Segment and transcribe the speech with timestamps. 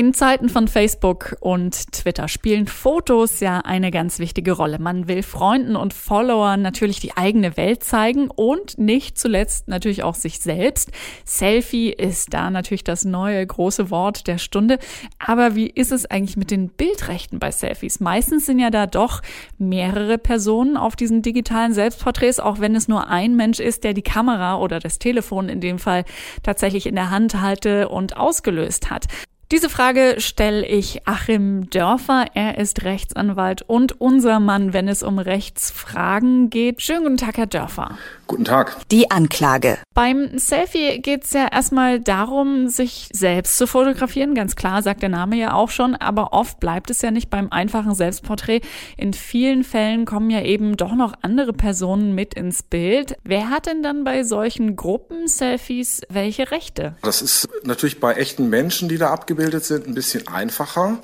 [0.00, 4.78] In Zeiten von Facebook und Twitter spielen Fotos ja eine ganz wichtige Rolle.
[4.78, 10.14] Man will Freunden und Followern natürlich die eigene Welt zeigen und nicht zuletzt natürlich auch
[10.14, 10.90] sich selbst.
[11.26, 14.78] Selfie ist da natürlich das neue große Wort der Stunde.
[15.18, 18.00] Aber wie ist es eigentlich mit den Bildrechten bei Selfies?
[18.00, 19.20] Meistens sind ja da doch
[19.58, 24.00] mehrere Personen auf diesen digitalen Selbstporträts, auch wenn es nur ein Mensch ist, der die
[24.00, 26.06] Kamera oder das Telefon in dem Fall
[26.42, 29.04] tatsächlich in der Hand halte und ausgelöst hat.
[29.52, 32.26] Diese Frage stelle ich Achim Dörfer.
[32.34, 36.82] Er ist Rechtsanwalt und unser Mann, wenn es um Rechtsfragen geht.
[36.82, 37.98] Schönen guten Tag, Herr Dörfer.
[38.28, 38.76] Guten Tag.
[38.92, 39.78] Die Anklage.
[39.92, 44.36] Beim Selfie geht es ja erstmal darum, sich selbst zu fotografieren.
[44.36, 45.96] Ganz klar, sagt der Name ja auch schon.
[45.96, 48.60] Aber oft bleibt es ja nicht beim einfachen Selbstporträt.
[48.96, 53.16] In vielen Fällen kommen ja eben doch noch andere Personen mit ins Bild.
[53.24, 56.94] Wer hat denn dann bei solchen Gruppen-Selfies welche Rechte?
[57.02, 60.98] Das ist natürlich bei echten Menschen, die da abgebildet abgebildet sind, ein bisschen einfacher.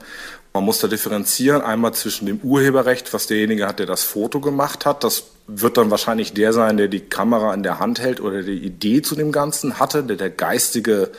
[0.53, 4.84] Man muss da differenzieren, einmal zwischen dem Urheberrecht, was derjenige hat, der das Foto gemacht
[4.84, 5.05] hat.
[5.05, 8.59] Das wird dann wahrscheinlich der sein, der die Kamera in der Hand hält oder die
[8.59, 11.11] Idee zu dem Ganzen hatte, der der geistige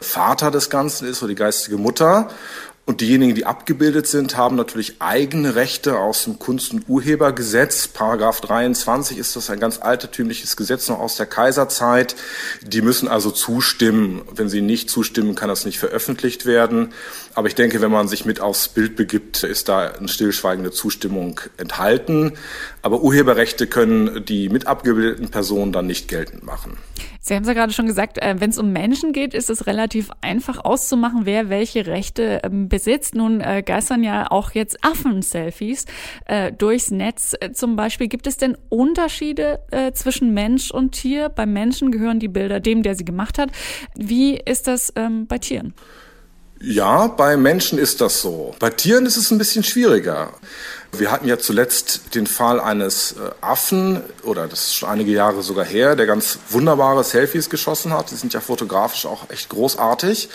[0.00, 2.28] Vater des Ganzen ist oder die geistige Mutter.
[2.86, 7.88] Und diejenigen, die abgebildet sind, haben natürlich eigene Rechte aus dem Kunst- und Urhebergesetz.
[7.88, 12.14] Paragraph 23 ist das ein ganz altertümliches Gesetz noch aus der Kaiserzeit.
[12.62, 14.20] Die müssen also zustimmen.
[14.34, 16.92] Wenn sie nicht zustimmen, kann das nicht veröffentlicht werden.
[17.32, 21.40] Aber ich denke, wenn man sich mit aufs Bild begibt, ist da eine stillschweigende Zustimmung
[21.56, 22.32] enthalten.
[22.82, 26.76] Aber Urheberrechte können die mit abgebildeten Personen dann nicht geltend machen.
[27.26, 29.66] Sie haben es ja gerade schon gesagt, äh, wenn es um Menschen geht, ist es
[29.66, 33.14] relativ einfach auszumachen, wer welche Rechte ähm, besitzt.
[33.14, 35.86] Nun äh, geistern ja auch jetzt Affen-Selfies
[36.26, 37.34] äh, durchs Netz.
[37.54, 39.60] Zum Beispiel, gibt es denn Unterschiede
[39.94, 41.30] zwischen Mensch und Tier?
[41.30, 43.50] Beim Menschen gehören die Bilder dem, der sie gemacht hat.
[43.94, 45.74] Wie ist das ähm, bei Tieren?
[46.60, 48.54] Ja, bei Menschen ist das so.
[48.58, 50.30] Bei Tieren ist es ein bisschen schwieriger.
[50.92, 55.42] Wir hatten ja zuletzt den Fall eines äh, Affen, oder das ist schon einige Jahre
[55.42, 58.10] sogar her, der ganz wunderbare Selfies geschossen hat.
[58.10, 60.28] Die sind ja fotografisch auch echt großartig,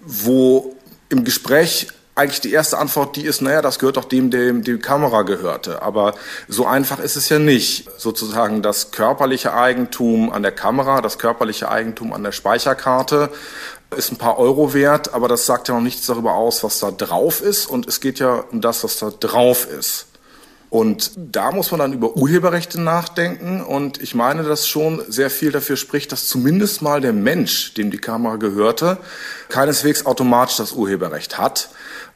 [0.00, 0.76] wo
[1.10, 4.78] im Gespräch eigentlich die erste Antwort die ist, naja, das gehört doch dem, dem die
[4.78, 5.82] Kamera gehörte.
[5.82, 6.14] Aber
[6.48, 7.88] so einfach ist es ja nicht.
[7.98, 13.30] Sozusagen das körperliche Eigentum an der Kamera, das körperliche Eigentum an der Speicherkarte
[13.96, 16.90] ist ein paar Euro wert, aber das sagt ja noch nichts darüber aus, was da
[16.90, 17.66] drauf ist.
[17.66, 20.06] Und es geht ja um das, was da drauf ist.
[20.70, 23.60] Und da muss man dann über Urheberrechte nachdenken.
[23.60, 27.90] Und ich meine, dass schon sehr viel dafür spricht, dass zumindest mal der Mensch, dem
[27.90, 28.98] die Kamera gehörte,
[29.48, 31.70] keineswegs automatisch das Urheberrecht hat.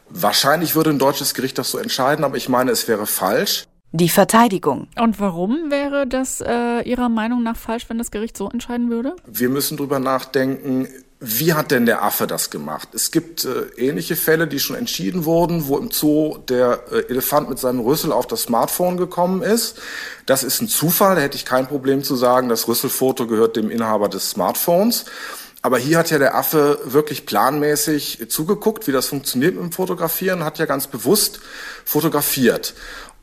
[0.08, 3.64] Wahrscheinlich würde ein deutsches Gericht das so entscheiden, aber ich meine, es wäre falsch.
[3.90, 4.88] Die Verteidigung.
[5.00, 9.16] Und warum wäre das äh, Ihrer Meinung nach falsch, wenn das Gericht so entscheiden würde?
[9.26, 10.88] Wir müssen drüber nachdenken,
[11.26, 12.88] wie hat denn der Affe das gemacht?
[12.92, 17.48] Es gibt äh, ähnliche Fälle, die schon entschieden wurden, wo im Zoo der äh, Elefant
[17.48, 19.78] mit seinem Rüssel auf das Smartphone gekommen ist.
[20.26, 23.70] Das ist ein Zufall, da hätte ich kein Problem zu sagen, das Rüsselfoto gehört dem
[23.70, 25.06] Inhaber des Smartphones.
[25.62, 30.44] Aber hier hat ja der Affe wirklich planmäßig zugeguckt, wie das funktioniert mit dem Fotografieren,
[30.44, 31.40] hat ja ganz bewusst
[31.86, 32.74] fotografiert.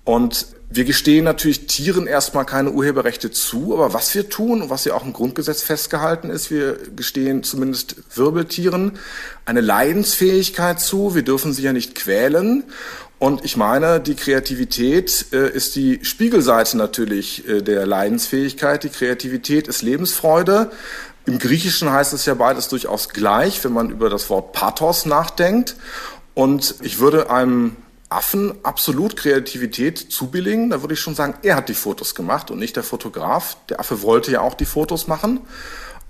[0.03, 4.85] Und wir gestehen natürlich Tieren erstmal keine Urheberrechte zu, aber was wir tun und was
[4.85, 8.93] ja auch im Grundgesetz festgehalten ist, wir gestehen zumindest Wirbeltieren
[9.43, 11.13] eine Leidensfähigkeit zu.
[11.13, 12.63] Wir dürfen sie ja nicht quälen.
[13.19, 18.83] Und ich meine, die Kreativität äh, ist die Spiegelseite natürlich äh, der Leidensfähigkeit.
[18.83, 20.71] Die Kreativität ist Lebensfreude.
[21.25, 25.75] Im Griechischen heißt es ja beides durchaus gleich, wenn man über das Wort Pathos nachdenkt.
[26.33, 27.75] Und ich würde einem
[28.11, 30.69] Affen absolut Kreativität zubilligen.
[30.69, 33.57] Da würde ich schon sagen, er hat die Fotos gemacht und nicht der Fotograf.
[33.69, 35.41] Der Affe wollte ja auch die Fotos machen.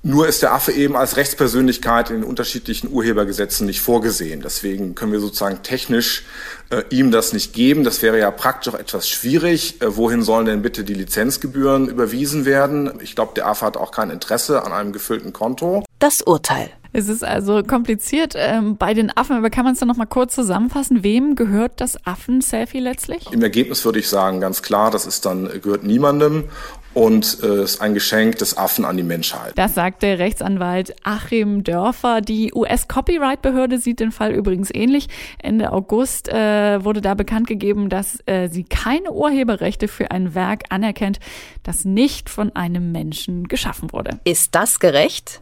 [0.04, 4.42] Nur ist der Affe eben als Rechtspersönlichkeit in unterschiedlichen Urhebergesetzen nicht vorgesehen.
[4.42, 6.26] Deswegen können wir sozusagen technisch
[6.72, 7.84] äh, ihm das nicht geben.
[7.84, 9.80] Das wäre ja praktisch auch etwas schwierig.
[9.80, 13.00] Äh, wohin sollen denn bitte die Lizenzgebühren überwiesen werden?
[13.02, 15.86] Ich glaube, der Affe hat auch kein Interesse an einem gefüllten Konto.
[16.00, 16.72] Das Urteil.
[16.94, 20.06] Es ist also kompliziert ähm, bei den Affen, aber kann man es dann noch mal
[20.06, 21.04] kurz zusammenfassen?
[21.04, 23.32] Wem gehört das Affen-Selfie letztlich?
[23.32, 26.46] Im Ergebnis würde ich sagen, ganz klar, das ist dann gehört niemandem
[26.94, 29.54] und äh, ist ein Geschenk des Affen an die Menschheit.
[29.56, 32.20] Das sagt der Rechtsanwalt Achim Dörfer.
[32.20, 35.08] Die US-Copyright-Behörde sieht den Fall übrigens ähnlich.
[35.42, 40.64] Ende August äh, wurde da bekannt gegeben, dass äh, sie keine Urheberrechte für ein Werk
[40.70, 41.20] anerkennt,
[41.64, 44.20] das nicht von einem Menschen geschaffen wurde.
[44.26, 45.42] Ist das gerecht?